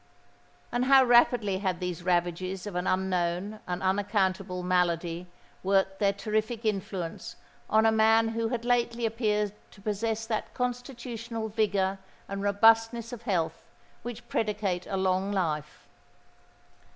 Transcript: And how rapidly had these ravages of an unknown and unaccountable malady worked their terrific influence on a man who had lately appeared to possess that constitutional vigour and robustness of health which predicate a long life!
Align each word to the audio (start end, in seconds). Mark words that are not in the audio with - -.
And 0.71 0.85
how 0.85 1.03
rapidly 1.05 1.59
had 1.59 1.79
these 1.79 2.01
ravages 2.01 2.65
of 2.65 2.73
an 2.73 2.87
unknown 2.87 3.59
and 3.67 3.83
unaccountable 3.83 4.63
malady 4.63 5.27
worked 5.61 5.99
their 5.99 6.11
terrific 6.11 6.65
influence 6.65 7.35
on 7.69 7.85
a 7.85 7.91
man 7.91 8.29
who 8.29 8.47
had 8.47 8.65
lately 8.65 9.05
appeared 9.05 9.53
to 9.69 9.79
possess 9.79 10.25
that 10.25 10.55
constitutional 10.55 11.49
vigour 11.49 11.99
and 12.27 12.41
robustness 12.41 13.13
of 13.13 13.21
health 13.21 13.63
which 14.01 14.27
predicate 14.27 14.87
a 14.87 14.97
long 14.97 15.31
life! 15.31 15.87